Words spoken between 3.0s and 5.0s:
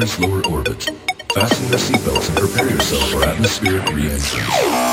for atmospheric re-entry.